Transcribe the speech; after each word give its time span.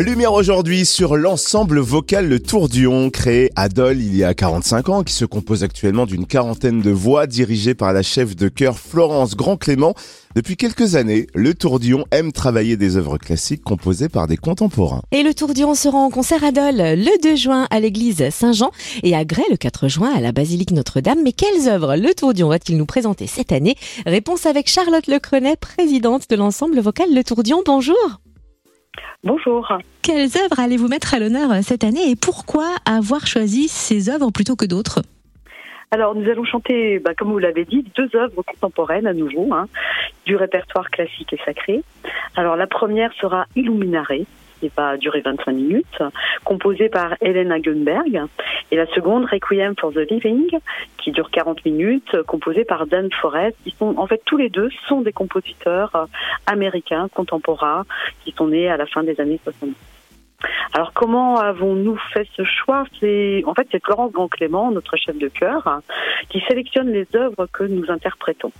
Lumière 0.00 0.32
aujourd'hui 0.32 0.86
sur 0.86 1.16
l'ensemble 1.16 1.80
vocal 1.80 2.28
Le 2.28 2.38
Tourdion, 2.38 3.10
créé 3.10 3.50
à 3.56 3.68
Dole 3.68 4.00
il 4.00 4.16
y 4.16 4.22
a 4.22 4.32
45 4.32 4.88
ans, 4.90 5.02
qui 5.02 5.12
se 5.12 5.24
compose 5.24 5.64
actuellement 5.64 6.06
d'une 6.06 6.24
quarantaine 6.24 6.80
de 6.80 6.92
voix 6.92 7.26
dirigées 7.26 7.74
par 7.74 7.92
la 7.92 8.04
chef 8.04 8.36
de 8.36 8.48
chœur 8.48 8.78
Florence 8.78 9.34
Grand-Clément. 9.34 9.94
Depuis 10.36 10.56
quelques 10.56 10.94
années, 10.94 11.26
Le 11.34 11.52
Tourdion 11.52 12.04
aime 12.12 12.30
travailler 12.30 12.76
des 12.76 12.96
œuvres 12.96 13.18
classiques 13.18 13.64
composées 13.64 14.08
par 14.08 14.28
des 14.28 14.36
contemporains. 14.36 15.02
Et 15.10 15.24
Le 15.24 15.34
Tourdion 15.34 15.74
sera 15.74 15.98
en 15.98 16.10
concert 16.10 16.44
à 16.44 16.52
Dole 16.52 16.76
le 16.76 17.20
2 17.20 17.34
juin 17.34 17.66
à 17.68 17.80
l'église 17.80 18.30
Saint-Jean 18.30 18.70
et 19.02 19.16
à 19.16 19.24
Grès 19.24 19.42
le 19.50 19.56
4 19.56 19.88
juin 19.88 20.12
à 20.14 20.20
la 20.20 20.30
basilique 20.30 20.70
Notre-Dame. 20.70 21.24
Mais 21.24 21.32
quelles 21.32 21.68
œuvres 21.68 21.96
Le 21.96 22.14
Tourdion 22.14 22.50
va-t-il 22.50 22.78
nous 22.78 22.86
présenter 22.86 23.26
cette 23.26 23.50
année? 23.50 23.74
Réponse 24.06 24.46
avec 24.46 24.68
Charlotte 24.68 25.08
Lecrenet, 25.08 25.56
présidente 25.56 26.30
de 26.30 26.36
l'ensemble 26.36 26.78
vocal 26.78 27.12
Le 27.12 27.24
Tourdion. 27.24 27.62
Bonjour 27.66 28.20
Bonjour. 29.24 29.72
Quelles 30.02 30.36
œuvres 30.42 30.58
allez-vous 30.58 30.88
mettre 30.88 31.14
à 31.14 31.18
l'honneur 31.18 31.50
cette 31.62 31.84
année 31.84 32.10
et 32.10 32.16
pourquoi 32.16 32.66
avoir 32.86 33.26
choisi 33.26 33.68
ces 33.68 34.10
œuvres 34.10 34.30
plutôt 34.30 34.56
que 34.56 34.64
d'autres? 34.64 35.02
Alors, 35.90 36.14
nous 36.14 36.28
allons 36.30 36.44
chanter, 36.44 36.98
bah, 36.98 37.14
comme 37.16 37.32
vous 37.32 37.38
l'avez 37.38 37.64
dit, 37.64 37.84
deux 37.96 38.10
œuvres 38.14 38.42
contemporaines 38.42 39.06
à 39.06 39.14
nouveau, 39.14 39.48
hein, 39.54 39.68
du 40.26 40.36
répertoire 40.36 40.90
classique 40.90 41.32
et 41.32 41.40
sacré. 41.44 41.82
Alors, 42.36 42.56
la 42.56 42.66
première 42.66 43.12
sera 43.14 43.46
Illuminare, 43.56 44.12
qui 44.60 44.70
va 44.76 44.96
durer 44.96 45.20
25 45.20 45.52
minutes, 45.52 46.02
composée 46.44 46.88
par 46.88 47.14
Hélène 47.20 47.52
Hagenberg. 47.52 48.22
Et 48.70 48.76
la 48.76 48.86
seconde, 48.86 49.26
Requiem 49.26 49.74
for 49.78 49.92
the 49.92 50.10
Living, 50.10 50.48
qui 50.98 51.12
dure 51.12 51.30
40 51.30 51.64
minutes, 51.64 52.22
composée 52.26 52.64
par 52.64 52.86
Dan 52.86 53.08
Forrest. 53.20 53.56
Ils 53.66 53.74
sont, 53.74 53.94
en 53.96 54.06
fait, 54.06 54.20
tous 54.24 54.36
les 54.36 54.48
deux 54.48 54.70
sont 54.88 55.00
des 55.00 55.12
compositeurs 55.12 56.08
américains 56.46 57.08
contemporains 57.14 57.84
qui 58.24 58.32
sont 58.32 58.48
nés 58.48 58.68
à 58.68 58.76
la 58.76 58.86
fin 58.86 59.02
des 59.02 59.20
années 59.20 59.40
70. 59.44 59.74
Alors 60.72 60.92
comment 60.92 61.38
avons-nous 61.38 61.96
fait 62.12 62.28
ce 62.36 62.44
choix? 62.44 62.84
C'est 63.00 63.42
en 63.46 63.54
fait 63.54 63.66
c'est 63.72 63.82
Florence 63.82 64.12
Grand 64.12 64.28
Clément, 64.28 64.70
notre 64.70 64.96
chef 64.96 65.18
de 65.18 65.28
chœur, 65.28 65.80
qui 66.28 66.40
sélectionne 66.46 66.92
les 66.92 67.06
œuvres 67.16 67.46
que 67.52 67.64
nous 67.64 67.90
interprétons. 67.90 68.52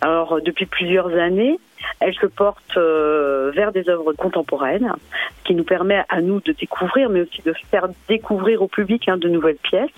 Alors 0.00 0.40
depuis 0.42 0.66
plusieurs 0.66 1.14
années, 1.14 1.60
elle 2.00 2.14
se 2.14 2.26
porte 2.26 2.76
euh, 2.76 3.50
vers 3.54 3.72
des 3.72 3.88
œuvres 3.88 4.14
contemporaines, 4.14 4.92
ce 5.38 5.44
qui 5.44 5.54
nous 5.54 5.64
permet 5.64 6.02
à 6.08 6.20
nous 6.22 6.40
de 6.40 6.52
découvrir, 6.52 7.10
mais 7.10 7.20
aussi 7.20 7.42
de 7.42 7.52
faire 7.70 7.88
découvrir 8.08 8.62
au 8.62 8.68
public 8.68 9.08
hein, 9.08 9.18
de 9.18 9.28
nouvelles 9.28 9.58
pièces. 9.62 9.90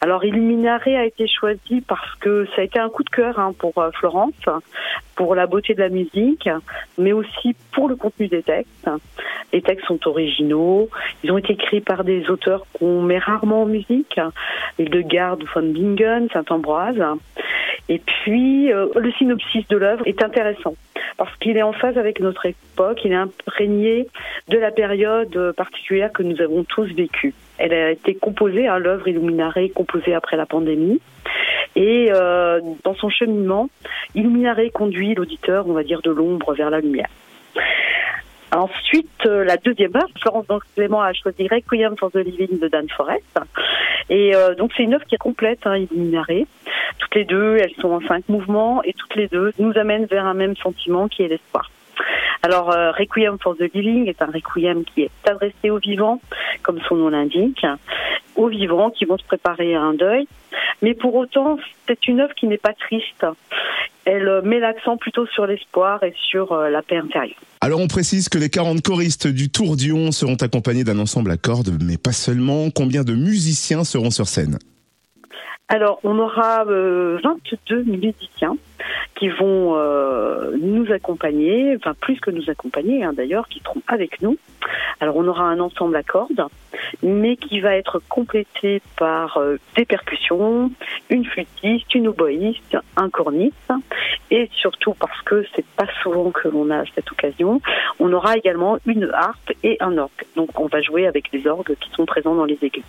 Alors 0.00 0.24
Illuminare 0.24 0.86
a 0.86 1.04
été 1.04 1.26
choisi 1.26 1.80
parce 1.80 2.14
que 2.20 2.46
ça 2.54 2.62
a 2.62 2.64
été 2.64 2.78
un 2.78 2.88
coup 2.88 3.02
de 3.02 3.10
cœur 3.10 3.38
hein, 3.40 3.52
pour 3.58 3.76
euh, 3.78 3.90
Florence, 3.98 4.32
pour 5.16 5.34
la 5.34 5.46
beauté 5.46 5.74
de 5.74 5.80
la 5.80 5.88
musique, 5.88 6.48
mais 6.96 7.12
aussi 7.12 7.56
pour 7.72 7.88
le 7.88 7.96
contenu 7.96 8.28
des 8.28 8.42
textes. 8.42 8.88
Les 9.52 9.62
textes 9.62 9.86
sont 9.86 10.06
originaux, 10.06 10.88
ils 11.24 11.32
ont 11.32 11.38
été 11.38 11.54
écrits 11.54 11.80
par 11.80 12.04
des 12.04 12.30
auteurs 12.30 12.66
qu'on 12.74 13.02
met 13.02 13.18
rarement 13.18 13.62
en 13.62 13.66
musique, 13.66 14.20
Hildegard 14.78 15.38
von 15.52 15.62
Bingen, 15.62 16.28
Saint-Ambroise. 16.32 17.02
Et 17.88 17.98
puis, 17.98 18.72
euh, 18.72 18.88
le 18.96 19.10
synopsis 19.12 19.66
de 19.68 19.76
l'œuvre 19.76 20.06
est 20.06 20.22
intéressant 20.22 20.74
parce 21.16 21.34
qu'il 21.36 21.56
est 21.56 21.62
en 21.62 21.72
phase 21.72 21.96
avec 21.96 22.20
notre 22.20 22.46
époque, 22.46 23.00
il 23.04 23.12
est 23.12 23.16
imprégné 23.16 24.06
de 24.48 24.58
la 24.58 24.70
période 24.70 25.52
particulière 25.56 26.12
que 26.12 26.22
nous 26.22 26.40
avons 26.40 26.64
tous 26.64 26.86
vécue. 26.94 27.34
Elle 27.58 27.72
a 27.72 27.90
été 27.90 28.14
composée, 28.14 28.68
hein, 28.68 28.78
l'œuvre 28.78 29.08
Illuminare, 29.08 29.58
composée 29.74 30.14
après 30.14 30.36
la 30.36 30.46
pandémie. 30.46 31.00
Et 31.76 32.08
euh, 32.12 32.60
dans 32.84 32.94
son 32.94 33.08
cheminement, 33.08 33.68
Illuminare 34.14 34.60
conduit 34.72 35.14
l'auditeur, 35.14 35.68
on 35.68 35.72
va 35.72 35.82
dire, 35.82 36.02
de 36.02 36.10
l'ombre 36.10 36.54
vers 36.54 36.70
la 36.70 36.80
lumière. 36.80 37.08
Ensuite, 38.52 39.26
euh, 39.26 39.44
la 39.44 39.56
deuxième 39.56 39.94
œuvre, 39.94 40.08
Florence 40.20 40.46
Clément 40.74 41.02
a 41.02 41.12
choisi 41.12 41.46
Requiem 41.48 41.96
for 41.96 42.10
the 42.10 42.16
Living 42.16 42.58
de 42.58 42.68
Dan 42.68 42.88
Forrest. 42.88 43.38
Et 44.08 44.34
euh, 44.34 44.54
donc 44.54 44.72
c'est 44.76 44.84
une 44.84 44.94
œuvre 44.94 45.04
qui 45.04 45.14
est 45.14 45.18
complète, 45.18 45.66
hein, 45.66 45.76
Illuminare. 45.76 46.46
Toutes 46.98 47.14
les 47.14 47.24
deux, 47.24 47.56
elles 47.58 47.74
sont 47.80 47.90
en 47.90 48.00
cinq 48.00 48.28
mouvements 48.28 48.82
et 48.82 48.94
toutes 48.94 49.16
les 49.16 49.28
deux 49.28 49.52
nous 49.58 49.76
amènent 49.76 50.06
vers 50.06 50.24
un 50.24 50.34
même 50.34 50.56
sentiment 50.56 51.08
qui 51.08 51.22
est 51.22 51.28
l'espoir. 51.28 51.70
Alors, 52.42 52.70
euh, 52.70 52.92
Requiem 52.92 53.36
for 53.38 53.56
the 53.56 53.70
Living 53.74 54.08
est 54.08 54.22
un 54.22 54.30
requiem 54.30 54.84
qui 54.84 55.02
est 55.02 55.28
adressé 55.28 55.70
aux 55.70 55.78
vivants, 55.78 56.20
comme 56.62 56.80
son 56.88 56.94
nom 56.94 57.08
l'indique, 57.08 57.66
aux 58.36 58.48
vivants 58.48 58.90
qui 58.90 59.04
vont 59.04 59.18
se 59.18 59.24
préparer 59.24 59.74
à 59.74 59.82
un 59.82 59.94
deuil. 59.94 60.26
Mais 60.80 60.94
pour 60.94 61.14
autant, 61.16 61.58
c'est 61.86 62.06
une 62.06 62.20
œuvre 62.20 62.34
qui 62.34 62.46
n'est 62.46 62.56
pas 62.56 62.72
triste. 62.72 63.26
Elle 64.10 64.26
euh, 64.26 64.40
met 64.40 64.58
l'accent 64.58 64.96
plutôt 64.96 65.26
sur 65.26 65.46
l'espoir 65.46 66.02
et 66.02 66.14
sur 66.30 66.52
euh, 66.52 66.70
la 66.70 66.80
paix 66.80 66.96
intérieure. 66.96 67.36
Alors 67.60 67.78
on 67.78 67.88
précise 67.88 68.30
que 68.30 68.38
les 68.38 68.48
40 68.48 68.80
choristes 68.80 69.26
du 69.26 69.50
Tour 69.50 69.76
Dion 69.76 70.12
seront 70.12 70.36
accompagnés 70.36 70.82
d'un 70.82 70.98
ensemble 70.98 71.30
à 71.30 71.36
cordes, 71.36 71.76
mais 71.84 71.98
pas 71.98 72.12
seulement. 72.12 72.70
Combien 72.70 73.04
de 73.04 73.12
musiciens 73.12 73.84
seront 73.84 74.10
sur 74.10 74.26
scène? 74.26 74.58
Alors, 75.68 76.00
on 76.02 76.18
aura 76.18 76.64
22 76.64 77.82
musiciens 77.82 78.56
qui 79.14 79.28
vont 79.28 79.76
euh, 79.76 80.56
nous 80.58 80.90
accompagner, 80.90 81.76
enfin 81.76 81.92
plus 82.00 82.18
que 82.20 82.30
nous 82.30 82.48
accompagner 82.48 83.04
hein, 83.04 83.12
d'ailleurs, 83.12 83.46
qui 83.48 83.60
seront 83.62 83.82
avec 83.88 84.22
nous. 84.22 84.38
Alors 85.00 85.16
on 85.16 85.26
aura 85.28 85.44
un 85.44 85.60
ensemble 85.60 85.96
à 85.96 86.02
cordes, 86.02 86.46
mais 87.02 87.36
qui 87.36 87.60
va 87.60 87.76
être 87.76 88.00
complété 88.08 88.82
par 88.96 89.38
euh, 89.38 89.56
des 89.76 89.84
percussions, 89.84 90.72
une 91.08 91.24
flûtiste, 91.24 91.94
une 91.94 92.08
oboïste, 92.08 92.76
un 92.96 93.08
corniste, 93.08 93.72
et 94.30 94.50
surtout 94.52 94.94
parce 94.94 95.22
que 95.22 95.44
c'est 95.54 95.66
pas 95.66 95.86
souvent 96.02 96.30
que 96.30 96.48
l'on 96.48 96.70
a 96.70 96.84
cette 96.94 97.10
occasion, 97.12 97.60
on 98.00 98.12
aura 98.12 98.36
également 98.36 98.78
une 98.86 99.10
harpe 99.14 99.52
et 99.62 99.76
un 99.80 99.96
orgue. 99.98 100.10
Donc 100.36 100.58
on 100.58 100.66
va 100.66 100.82
jouer 100.82 101.06
avec 101.06 101.30
les 101.32 101.46
orgues 101.46 101.76
qui 101.80 101.90
sont 101.90 102.04
présents 102.04 102.34
dans 102.34 102.44
les 102.44 102.58
églises. 102.62 102.84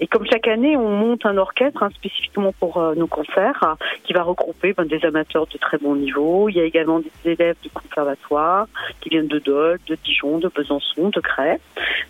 Et 0.00 0.08
comme 0.08 0.26
chaque 0.26 0.48
année, 0.48 0.76
on 0.76 0.90
monte 0.90 1.24
un 1.24 1.36
orchestre 1.36 1.82
hein, 1.82 1.90
spécifiquement 1.94 2.52
pour 2.58 2.78
euh, 2.78 2.94
nos 2.94 3.06
concerts 3.06 3.58
hein, 3.62 3.76
qui 4.02 4.12
va 4.12 4.22
regrouper 4.22 4.72
ben, 4.72 4.86
des 4.86 5.04
amateurs 5.04 5.46
de 5.46 5.56
très 5.58 5.78
bon 5.78 5.94
niveau. 5.94 6.48
Il 6.48 6.56
y 6.56 6.60
a 6.60 6.64
également 6.64 6.98
des 6.98 7.30
élèves 7.30 7.56
du 7.62 7.70
conservatoire 7.70 8.66
qui 9.00 9.10
viennent 9.10 9.28
de 9.28 9.38
Dole, 9.38 9.78
de 9.86 9.96
Dijon, 10.04 10.38
de 10.38 10.48
Besançon, 10.48 11.10
de 11.10 11.20
Crète, 11.20 11.62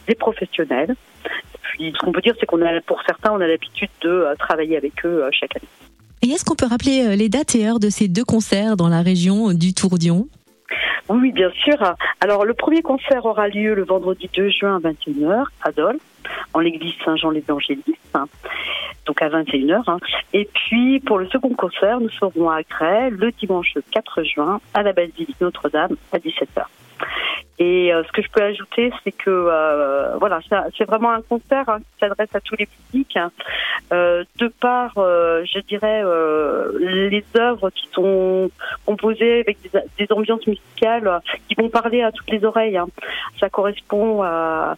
des 0.09 0.15
professionnels. 0.15 0.97
puis, 1.62 1.93
ce 1.95 2.05
qu'on 2.05 2.12
peut 2.12 2.22
dire, 2.22 2.34
c'est 2.41 2.47
qu'on 2.47 2.62
a, 2.62 2.81
pour 2.81 3.03
certains, 3.06 3.33
on 3.33 3.41
a 3.41 3.47
l'habitude 3.47 3.91
de 4.01 4.09
euh, 4.09 4.34
travailler 4.39 4.78
avec 4.78 5.05
eux 5.05 5.25
euh, 5.25 5.28
chaque 5.33 5.56
année. 5.56 5.69
Et 6.22 6.28
est-ce 6.28 6.45
qu'on 6.47 6.55
peut 6.55 6.66
rappeler 6.66 7.16
les 7.16 7.28
dates 7.28 7.55
et 7.55 7.66
heures 7.66 7.81
de 7.81 7.91
ces 7.91 8.09
deux 8.09 8.25
concerts 8.25 8.78
dans 8.78 8.89
la 8.89 9.03
région 9.03 9.53
du 9.53 9.75
Tourdion? 9.75 10.27
Oui, 11.09 11.33
bien 11.33 11.51
sûr. 11.51 11.77
Alors, 12.21 12.45
le 12.45 12.55
premier 12.55 12.83
concert 12.83 13.25
aura 13.27 13.49
lieu 13.49 13.75
le 13.75 13.85
vendredi 13.85 14.31
2 14.35 14.49
juin 14.51 14.77
à 14.77 14.89
21h 14.89 15.45
à 15.62 15.73
Dole, 15.73 15.99
en 16.53 16.61
l'église 16.61 16.95
Saint-Jean-l'Évangéliste, 17.05 18.19
donc 19.07 19.23
à 19.23 19.29
21h. 19.29 19.83
Hein. 19.87 19.99
Et 20.33 20.49
puis, 20.53 21.01
pour 21.01 21.19
le 21.19 21.29
second 21.29 21.51
concert, 21.51 22.01
nous 22.01 22.11
serons 22.11 22.49
à 22.51 22.63
Grès 22.63 23.11
le 23.11 23.31
dimanche 23.33 23.75
4 23.91 24.23
juin 24.25 24.61
à 24.73 24.83
la 24.83 24.93
basilique 24.93 25.37
Notre-Dame 25.41 25.97
à 26.13 26.19
17h. 26.19 26.65
Et 27.59 27.92
euh, 27.92 28.03
ce 28.04 28.12
que 28.12 28.22
je 28.22 28.28
peux 28.31 28.42
ajouter, 28.42 28.92
c'est 29.04 29.12
que 29.12 29.31
euh, 29.31 30.16
voilà, 30.19 30.41
c'est 30.76 30.84
vraiment 30.84 31.12
un 31.12 31.22
concert 31.22 31.69
hein, 31.69 31.78
qui 31.78 31.98
s'adresse 32.00 32.34
à 32.34 32.41
tous 32.41 32.56
les 32.56 32.66
publics. 32.66 33.16
Euh, 33.92 34.25
de 34.38 34.48
par, 34.48 34.92
je 34.97 35.60
dirais, 35.60 36.03
les 36.81 37.25
œuvres 37.38 37.70
qui 37.70 37.88
sont 37.92 38.50
composées 38.84 39.41
avec 39.41 39.59
des, 39.62 39.81
des, 39.98 40.12
ambiances 40.12 40.47
musicales 40.47 41.20
qui 41.48 41.54
vont 41.54 41.69
parler 41.69 42.03
à 42.03 42.10
toutes 42.10 42.31
les 42.31 42.44
oreilles. 42.44 42.76
Hein. 42.76 42.87
Ça 43.38 43.48
correspond 43.48 44.22
à, 44.22 44.76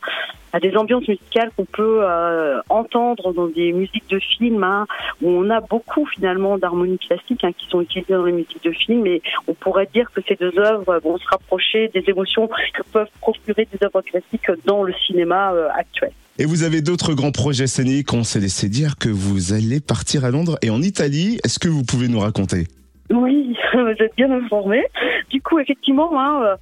à 0.57 0.61
des 0.61 0.75
ambiances 0.75 1.07
musicales 1.07 1.51
qu'on 1.55 1.67
peut 1.67 2.01
euh, 2.01 2.61
entendre 2.71 3.35
dans 3.35 3.47
des 3.47 3.75
musiques 3.75 4.09
de 4.09 4.19
films, 4.19 4.65
hein, 4.65 4.87
où 5.21 5.29
on 5.29 5.51
a 5.51 5.61
beaucoup 5.61 6.07
finalement 6.07 6.57
d'harmonies 6.57 6.99
classiques 6.99 7.45
hein, 7.45 7.51
qui 7.53 7.69
sont 7.69 7.83
utilisées 7.83 8.15
dans 8.15 8.25
les 8.25 8.33
musiques 8.33 8.65
de 8.65 8.73
films, 8.73 9.07
et 9.07 9.21
on 9.49 9.53
pourrait 9.53 9.89
dire 9.93 10.11
que 10.15 10.23
ces 10.27 10.35
deux 10.35 10.59
œuvres 10.59 10.99
vont 11.05 11.19
se 11.19 11.29
rapprocher 11.29 11.89
des 11.89 12.03
émotions 12.09 12.49
que 12.49 12.83
peuvent 12.91 13.11
procurer 13.21 13.69
des 13.71 13.85
œuvres 13.85 14.01
classiques 14.01 14.51
dans 14.65 14.83
le 14.83 14.95
cinéma 15.07 15.53
euh, 15.53 15.69
actuel. 15.75 16.13
Et 16.39 16.47
vous 16.47 16.63
avez 16.63 16.81
d'autres 16.81 17.13
grands 17.13 17.33
projets 17.33 17.67
scéniques. 17.67 18.15
On 18.15 18.25
s'est 18.25 18.41
laissé 18.41 18.71
dire 18.71 18.97
que 18.97 19.11
vous 19.11 19.53
allez 19.53 19.81
partir 19.81 20.25
à 20.25 20.31
Londres 20.31 20.57
et 20.63 20.71
en 20.71 20.81
Italie. 20.81 21.39
Est-ce 21.45 21.59
que 21.59 21.69
vous 21.69 21.85
pouvez 21.85 22.09
nous 22.09 22.21
raconter? 22.21 22.65
Oui, 23.11 23.55
vous 23.75 24.03
êtes 24.03 24.17
bien 24.17 24.31
informé. 24.31 24.83
Du 25.29 25.43
coup, 25.43 25.59
effectivement, 25.59 26.19
hein, 26.19 26.43
euh, 26.45 26.57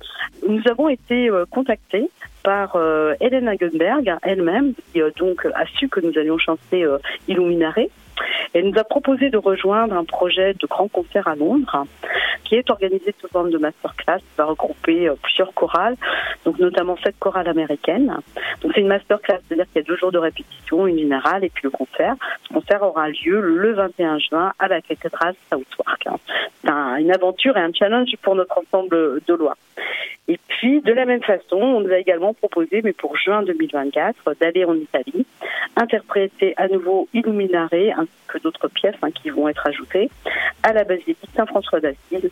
nous 0.48 0.62
avons 0.68 0.88
été 0.88 1.30
contactés 1.50 2.08
par 2.44 2.76
euh, 2.76 3.14
Hélène 3.20 3.48
Hagenberg 3.48 4.16
elle-même, 4.22 4.74
qui 4.92 5.02
euh, 5.02 5.10
donc 5.16 5.44
a 5.46 5.66
su 5.66 5.88
que 5.88 5.98
nous 5.98 6.16
allions 6.16 6.38
chanter 6.38 6.84
euh, 6.84 6.98
Illuminare. 7.26 7.88
Elle 8.52 8.68
nous 8.68 8.78
a 8.78 8.84
proposé 8.84 9.30
de 9.30 9.38
rejoindre 9.38 9.96
un 9.96 10.04
projet 10.04 10.54
de 10.54 10.66
grand 10.68 10.86
concert 10.86 11.26
à 11.26 11.34
Londres 11.34 11.84
qui 12.44 12.56
est 12.56 12.70
organisé 12.70 13.14
sous 13.20 13.28
forme 13.28 13.50
de 13.50 13.58
masterclass, 13.58 14.18
qui 14.18 14.36
va 14.36 14.44
regrouper 14.44 15.08
euh, 15.08 15.14
plusieurs 15.22 15.52
chorales, 15.54 15.96
donc 16.44 16.58
notamment 16.58 16.96
cette 17.02 17.18
chorale 17.18 17.48
américaine. 17.48 18.16
Donc 18.62 18.72
c'est 18.74 18.80
une 18.80 18.88
masterclass, 18.88 19.38
c'est-à-dire 19.46 19.66
qu'il 19.72 19.82
y 19.82 19.84
a 19.84 19.88
deux 19.88 19.96
jours 19.96 20.12
de 20.12 20.18
répétition, 20.18 20.86
une 20.86 20.98
générale 20.98 21.44
et 21.44 21.50
puis 21.50 21.62
le 21.64 21.70
concert. 21.70 22.16
Ce 22.48 22.54
concert 22.54 22.82
aura 22.82 23.08
lieu 23.08 23.40
le 23.40 23.72
21 23.74 24.18
juin 24.18 24.52
à 24.58 24.68
la 24.68 24.80
cathédrale 24.80 25.34
Southwark. 25.50 26.08
C'est 26.64 26.70
une 26.70 27.12
aventure 27.12 27.56
et 27.56 27.60
un 27.60 27.72
challenge 27.72 28.10
pour 28.22 28.34
notre 28.34 28.58
ensemble 28.58 29.20
de 29.26 29.34
lois. 29.34 29.56
Et 30.26 30.38
puis, 30.48 30.80
de 30.80 30.92
la 30.92 31.04
même 31.04 31.22
façon, 31.22 31.56
on 31.56 31.80
nous 31.80 31.92
a 31.92 31.98
également 31.98 32.32
proposé, 32.32 32.80
mais 32.82 32.94
pour 32.94 33.16
juin 33.16 33.42
2024, 33.42 34.34
d'aller 34.40 34.64
en 34.64 34.74
Italie, 34.74 35.26
interpréter 35.76 36.54
à 36.56 36.68
nouveau 36.68 37.08
Illuminare, 37.12 37.68
ainsi 37.72 38.08
que 38.28 38.38
d'autres 38.38 38.68
pièces 38.68 38.94
hein, 39.02 39.10
qui 39.10 39.28
vont 39.28 39.48
être 39.48 39.66
ajoutées, 39.66 40.08
à 40.62 40.72
la 40.72 40.84
basilique 40.84 41.18
Saint-François 41.36 41.80
d'Assise. 41.80 42.23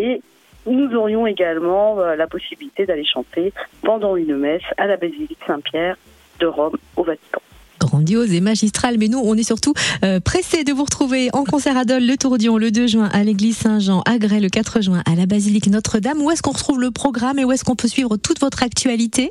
Et 0.00 0.20
nous 0.66 0.94
aurions 0.94 1.26
également 1.26 2.00
euh, 2.00 2.16
la 2.16 2.26
possibilité 2.26 2.86
d'aller 2.86 3.04
chanter 3.04 3.52
pendant 3.82 4.16
une 4.16 4.36
messe 4.36 4.62
à 4.76 4.86
la 4.86 4.96
basilique 4.96 5.38
Saint-Pierre 5.46 5.96
de 6.40 6.46
Rome 6.46 6.76
au 6.96 7.02
Vatican 7.04 7.40
grandiose 7.78 8.34
et 8.34 8.40
magistrale. 8.40 8.96
Mais 8.98 9.08
nous, 9.08 9.20
on 9.22 9.34
est 9.34 9.42
surtout 9.42 9.72
euh, 10.04 10.20
pressés 10.20 10.64
de 10.64 10.72
vous 10.72 10.84
retrouver 10.84 11.28
en 11.32 11.44
concert 11.44 11.76
à 11.76 11.84
Dole 11.84 12.04
le 12.04 12.16
Tourdion 12.16 12.58
le 12.58 12.70
2 12.70 12.86
juin, 12.86 13.08
à 13.12 13.22
l'église 13.22 13.56
Saint-Jean, 13.56 14.02
à 14.06 14.18
Grès 14.18 14.40
le 14.40 14.48
4 14.48 14.82
juin, 14.82 15.02
à 15.06 15.14
la 15.14 15.26
basilique 15.26 15.68
Notre-Dame. 15.68 16.20
Où 16.20 16.30
est-ce 16.30 16.42
qu'on 16.42 16.52
retrouve 16.52 16.80
le 16.80 16.90
programme 16.90 17.38
et 17.38 17.44
où 17.44 17.52
est-ce 17.52 17.64
qu'on 17.64 17.76
peut 17.76 17.88
suivre 17.88 18.16
toute 18.16 18.40
votre 18.40 18.62
actualité? 18.62 19.28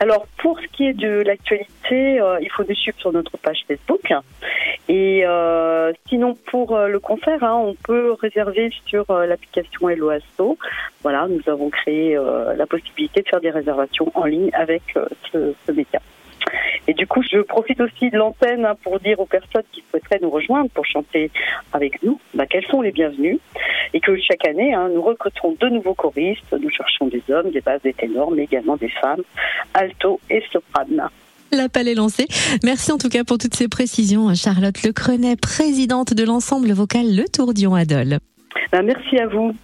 Alors 0.00 0.26
pour 0.38 0.58
ce 0.60 0.66
qui 0.76 0.84
est 0.84 0.94
de 0.94 1.22
l'actualité, 1.22 2.20
euh, 2.20 2.38
il 2.40 2.50
faut 2.50 2.64
nous 2.68 2.74
suivre 2.74 2.98
sur 2.98 3.12
notre 3.12 3.36
page 3.38 3.64
Facebook. 3.66 4.12
Et 4.88 5.22
euh, 5.86 5.92
sinon 6.08 6.34
pour 6.50 6.76
le 6.78 6.98
concert, 7.00 7.42
hein, 7.42 7.54
on 7.54 7.74
peut 7.74 8.12
réserver 8.12 8.70
sur 8.86 9.04
l'application 9.12 9.88
Eloasto. 9.88 10.58
Voilà, 11.02 11.26
nous 11.28 11.42
avons 11.50 11.70
créé 11.70 12.14
la 12.14 12.66
possibilité 12.66 13.22
de 13.22 13.28
faire 13.28 13.40
des 13.40 13.50
réservations 13.50 14.10
en 14.14 14.24
ligne 14.24 14.50
avec 14.52 14.82
ce, 15.32 15.54
ce 15.66 15.72
média. 15.72 16.00
Et 16.88 16.94
du 16.94 17.06
coup, 17.06 17.22
je 17.22 17.38
profite 17.40 17.80
aussi 17.80 18.10
de 18.10 18.16
l'antenne 18.16 18.64
hein, 18.64 18.76
pour 18.82 19.00
dire 19.00 19.18
aux 19.18 19.26
personnes 19.26 19.64
qui 19.72 19.82
souhaiteraient 19.90 20.20
nous 20.22 20.30
rejoindre 20.30 20.70
pour 20.70 20.86
chanter 20.86 21.30
avec 21.72 22.02
nous 22.02 22.20
bah, 22.34 22.46
qu'elles 22.46 22.66
sont 22.66 22.80
les 22.80 22.92
bienvenues 22.92 23.38
et 23.92 24.00
que 24.00 24.16
chaque 24.18 24.46
année, 24.46 24.72
hein, 24.72 24.88
nous 24.94 25.02
recrutons 25.02 25.56
de 25.58 25.68
nouveaux 25.68 25.94
choristes. 25.94 26.52
Nous 26.52 26.70
cherchons 26.70 27.06
des 27.06 27.22
hommes, 27.28 27.50
des 27.50 27.60
basses, 27.60 27.82
des 27.82 27.94
ténors, 27.94 28.30
mais 28.30 28.44
également 28.44 28.76
des 28.76 28.88
femmes, 28.88 29.22
alto 29.74 30.20
et 30.30 30.42
soprane. 30.52 31.08
L'appel 31.56 31.88
est 31.88 31.94
lancé. 31.94 32.26
Merci 32.62 32.92
en 32.92 32.98
tout 32.98 33.08
cas 33.08 33.24
pour 33.24 33.38
toutes 33.38 33.54
ces 33.54 33.68
précisions, 33.68 34.34
Charlotte 34.34 34.82
Lecrenet, 34.82 35.36
présidente 35.36 36.14
de 36.14 36.24
l'ensemble 36.24 36.70
vocal 36.72 37.06
Le 37.14 37.24
Tourdion 37.28 37.74
Adol. 37.74 38.18
Bah, 38.72 38.82
merci 38.82 39.18
à 39.18 39.26
vous. 39.26 39.54